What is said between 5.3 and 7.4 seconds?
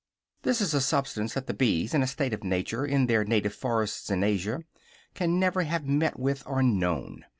never have met with, or known.